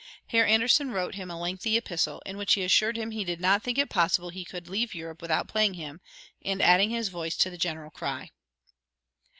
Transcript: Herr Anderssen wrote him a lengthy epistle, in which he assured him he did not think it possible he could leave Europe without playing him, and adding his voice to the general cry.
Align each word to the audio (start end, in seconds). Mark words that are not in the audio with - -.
Herr 0.29 0.47
Anderssen 0.47 0.89
wrote 0.89 1.13
him 1.13 1.29
a 1.29 1.39
lengthy 1.39 1.77
epistle, 1.77 2.23
in 2.25 2.35
which 2.35 2.55
he 2.55 2.63
assured 2.63 2.97
him 2.97 3.11
he 3.11 3.23
did 3.23 3.39
not 3.39 3.61
think 3.61 3.77
it 3.77 3.87
possible 3.91 4.29
he 4.31 4.43
could 4.43 4.67
leave 4.67 4.95
Europe 4.95 5.21
without 5.21 5.47
playing 5.47 5.75
him, 5.75 6.01
and 6.43 6.59
adding 6.59 6.89
his 6.89 7.09
voice 7.09 7.37
to 7.37 7.51
the 7.51 7.55
general 7.59 7.91
cry. 7.91 8.31